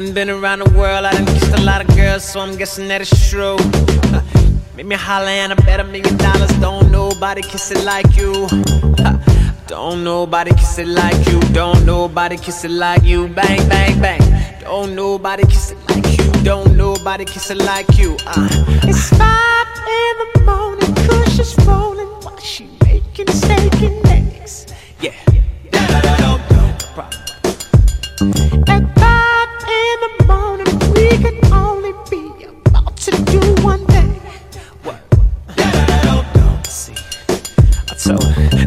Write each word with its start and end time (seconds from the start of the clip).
done 0.00 0.14
been 0.14 0.30
around 0.30 0.60
the 0.60 0.70
world, 0.70 1.04
I 1.04 1.12
done 1.12 1.26
kissed 1.26 1.52
a 1.58 1.62
lot 1.62 1.80
of 1.82 1.94
girls, 1.94 2.24
so 2.24 2.40
I'm 2.40 2.56
guessing 2.56 2.88
that 2.88 3.00
it's 3.00 3.30
true. 3.30 3.56
Make 4.76 4.86
me 4.86 4.96
holler 4.96 5.28
and 5.28 5.52
I 5.52 5.56
bet 5.56 5.80
a 5.80 5.84
million 5.84 6.16
dollars. 6.16 6.50
Don't 6.58 6.90
nobody 6.90 7.42
kiss 7.42 7.70
it 7.70 7.84
like 7.84 8.16
you. 8.16 8.48
Don't 9.66 10.02
nobody 10.02 10.52
kiss 10.52 10.78
it 10.78 10.88
like 10.88 11.26
you. 11.28 11.38
Don't 11.52 11.84
nobody 11.84 12.36
kiss 12.36 12.64
it 12.64 12.70
like 12.70 13.02
you. 13.04 13.28
Bang, 13.28 13.68
bang, 13.68 14.00
bang. 14.00 14.60
Don't 14.60 14.94
nobody 14.94 15.44
kiss 15.44 15.72
it 15.72 15.78
like 15.90 16.18
you. 16.18 16.32
Don't 16.42 16.76
nobody 16.76 17.24
kiss 17.24 17.50
it 17.50 17.58
like 17.58 17.98
you. 17.98 18.16
Uh, 18.26 18.48
It's 18.84 19.10
five 19.10 19.59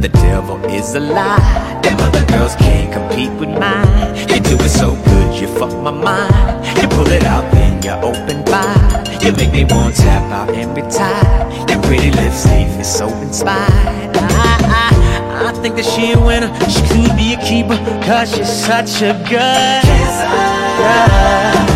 the 0.04 0.10
devil 0.20 0.58
is 0.66 0.96
a 0.96 1.00
lie. 1.00 1.80
Them 1.82 1.98
other 2.02 2.26
girls 2.26 2.56
can't 2.58 2.92
compete 2.92 3.32
with 3.40 3.48
mine. 3.58 4.14
You 4.28 4.42
do 4.42 4.56
it 4.60 4.70
so 4.70 4.96
good, 5.06 5.40
you 5.40 5.48
fuck 5.48 5.72
my 5.82 5.92
mind. 5.92 6.66
You 6.82 6.90
pull 6.90 7.08
it 7.08 7.24
out, 7.24 7.50
then 7.54 7.82
you 7.82 7.92
open 7.92 8.44
wide. 8.52 9.24
You 9.24 9.32
make 9.32 9.54
me 9.54 9.64
want 9.64 9.96
to 9.96 10.02
tap 10.02 10.30
out 10.30 10.50
and 10.54 10.76
retire. 10.76 11.50
Your 11.70 11.82
pretty 11.84 12.12
lips 12.12 12.46
leave 12.48 12.76
me 12.78 12.84
so 12.84 13.08
inspired. 13.22 14.18
I, 14.18 14.58
I, 14.84 15.48
I 15.48 15.52
think 15.62 15.78
that 15.78 15.86
she 15.86 16.12
a 16.12 16.20
winner. 16.20 16.52
She 16.68 16.82
could 16.90 17.16
be 17.16 17.36
a 17.36 17.40
keeper, 17.40 17.78
cause 18.04 18.36
she's 18.36 18.52
such 18.52 19.02
a 19.02 19.14
good 19.30 19.84
kisser. 19.88 21.73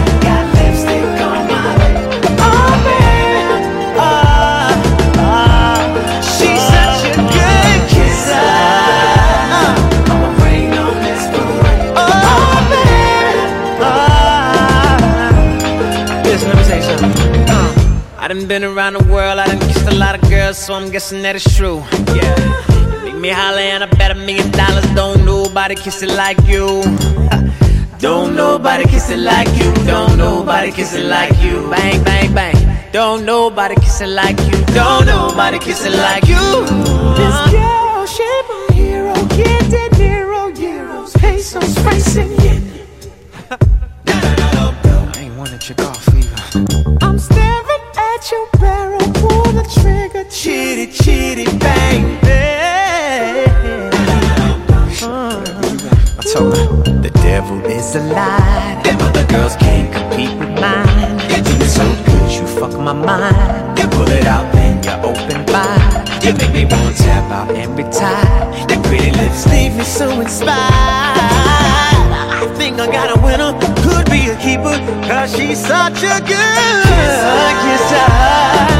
Uh, 16.59 18.01
I 18.17 18.27
done 18.27 18.47
been 18.47 18.63
around 18.63 18.93
the 18.93 19.03
world, 19.05 19.39
I 19.39 19.45
done 19.47 19.59
kissed 19.59 19.87
a 19.87 19.93
lot 19.95 20.15
of 20.15 20.29
girls, 20.29 20.57
so 20.57 20.73
I'm 20.73 20.89
guessing 20.89 21.21
that 21.21 21.35
it's 21.35 21.55
true. 21.55 21.83
Yeah. 22.15 23.03
Make 23.03 23.15
me 23.15 23.29
holler 23.29 23.59
and 23.59 23.83
I 23.83 23.87
bet 23.87 24.11
a 24.11 24.15
million 24.15 24.49
dollars. 24.51 24.85
Don't 24.95 25.23
nobody 25.23 25.75
kiss 25.75 26.01
it 26.01 26.09
like 26.15 26.39
you. 26.45 26.81
Don't 27.99 28.35
nobody 28.35 28.85
kiss 28.85 29.09
it 29.09 29.19
like 29.19 29.47
you. 29.59 29.71
Don't 29.85 30.17
nobody 30.17 30.71
kiss 30.71 30.93
it 30.93 31.05
like 31.05 31.35
you. 31.43 31.69
Bang, 31.69 32.03
bang, 32.03 32.33
bang. 32.33 32.91
Don't 32.91 33.25
nobody 33.25 33.75
kiss 33.75 34.01
it 34.01 34.07
like 34.09 34.39
you. 34.39 34.57
Don't 34.73 35.05
nobody 35.05 35.59
kiss 35.59 35.85
it 35.85 35.93
like 35.93 36.27
you. 36.27 36.43
This 37.17 37.37
girl, 37.51 38.05
she 38.05 38.23
my 38.49 38.67
hero, 38.73 39.13
get 39.37 39.61
De 39.73 39.89
Niro, 39.97 40.26
trigger, 49.69 50.23
Chitty, 50.29 50.87
chitty, 50.91 51.45
bang, 51.57 52.19
bang. 52.21 53.47
Uh. 55.03 55.43
I 56.17 56.23
told 56.33 56.57
her 56.57 56.67
the 57.01 57.09
devil 57.21 57.59
is 57.65 57.95
a 57.95 57.99
lie. 57.99 58.81
Other 58.85 59.25
girls 59.27 59.55
can't 59.57 59.91
compete 59.93 60.37
with 60.39 60.49
mine. 60.59 61.19
You 61.29 61.43
do 61.43 61.51
it 61.63 61.69
so 61.69 61.83
good, 62.05 62.31
you 62.31 62.47
fuck 62.47 62.73
my 62.79 62.93
mind. 62.93 63.77
You 63.79 63.87
pull 63.89 64.07
it 64.09 64.25
out, 64.25 64.51
then 64.53 64.83
you 64.83 64.91
open 65.03 65.45
wide. 65.51 66.07
You 66.23 66.33
make 66.33 66.53
me 66.53 66.65
want 66.65 66.95
to 66.95 67.03
tap 67.03 67.31
out 67.31 67.55
and 67.55 67.77
retire. 67.77 68.69
Your 68.69 68.81
pretty 68.83 69.11
lips 69.11 69.45
leave 69.47 69.75
me 69.75 69.83
so 69.83 70.09
inspired. 70.21 70.57
I 72.39 72.53
think 72.57 72.79
I 72.79 72.87
got 72.87 73.17
a 73.17 73.21
winner, 73.21 73.53
could 73.83 74.09
be 74.09 74.29
a 74.29 74.35
keeper, 74.39 74.77
cause 75.07 75.35
she's 75.35 75.59
such 75.59 76.03
a 76.03 76.19
good 76.21 76.83
kisser. 76.87 77.87
Got 77.91 78.76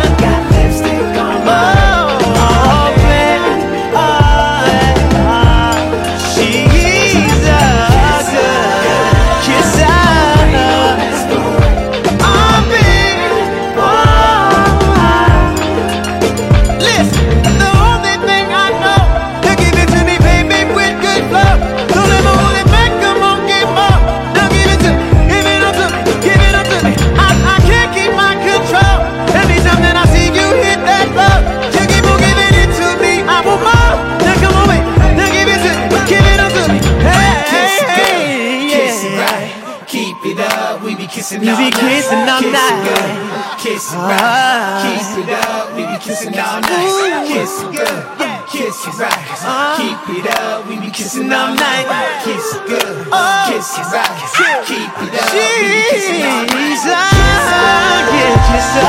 kissing 41.28 41.42
We 41.42 41.52
be 41.58 41.72
kissing 41.72 42.24
all 42.24 42.40
night. 42.40 42.88
it 42.88 42.88
good, 42.88 43.60
kiss 43.60 43.92
it 43.92 43.98
right, 43.98 44.80
keep 44.88 45.28
it 45.28 45.34
up. 45.44 45.76
We 45.76 45.84
be 45.84 45.98
kissing 46.00 46.40
all 46.40 46.62
night. 46.62 47.28
Kiss 47.28 47.64
it 47.64 47.72
good, 47.76 48.04
kiss 48.48 48.88
it 48.88 48.96
right, 48.96 49.76
keep 49.76 50.08
it 50.16 50.40
up. 50.40 50.68
We 50.70 50.80
be 50.80 50.90
kissing 50.90 51.32
all 51.34 51.54
night. 51.54 52.24
Kiss 52.24 52.56
it 52.56 52.64
good, 52.68 53.12
kiss 53.52 53.76
it 53.76 53.92
right, 53.92 54.16
keep 54.64 54.88
it 55.04 55.20
up. 55.20 55.34
We 55.36 55.52
be 55.68 55.84
kissing 55.92 56.24
all 56.24 56.48
night. 56.48 56.80
A 56.88 58.08
good 58.08 58.40
kisser. 58.48 58.88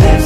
Lipstick 0.00 0.17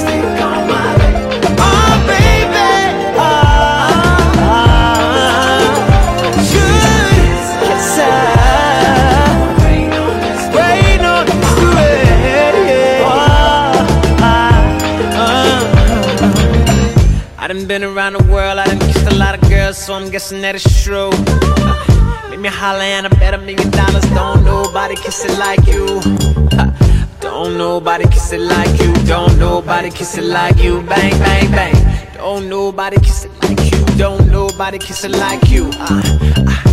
done 17.52 17.66
been 17.66 17.84
around 17.84 18.14
the 18.14 18.24
world, 18.32 18.58
I 18.58 18.66
done 18.66 18.78
kissed 18.78 19.06
a 19.06 19.14
lot 19.14 19.34
of 19.34 19.48
girls, 19.48 19.76
so 19.76 19.94
I'm 19.94 20.10
guessing 20.10 20.40
that 20.42 20.54
it's 20.54 20.82
true. 20.82 21.10
Make 22.30 22.40
me 22.40 22.48
holler 22.48 22.80
and 22.80 23.06
I 23.06 23.10
bet 23.10 23.34
a 23.34 23.38
million 23.38 23.70
dollars. 23.70 24.04
Don't 24.10 24.44
nobody 24.44 24.94
kiss 24.94 25.24
it 25.24 25.38
like 25.38 25.66
you. 25.66 25.86
Don't 27.20 27.58
nobody 27.58 28.04
kiss 28.08 28.32
it 28.32 28.40
like 28.40 28.80
you. 28.80 28.92
Don't 29.06 29.38
nobody 29.38 29.90
kiss 29.90 30.16
it 30.16 30.24
like 30.24 30.62
you. 30.62 30.82
Bang, 30.82 31.12
bang, 31.18 31.50
bang. 31.50 32.08
Don't 32.14 32.48
nobody 32.48 32.98
kiss 33.00 33.24
it 33.26 33.32
like 33.42 33.60
you. 33.70 33.84
Don't 33.96 34.30
nobody 34.30 34.78
kiss 34.78 35.04
it 35.04 35.10
like 35.10 35.50
you. 35.50 35.70
Uh, 35.74 36.02
uh. 36.36 36.71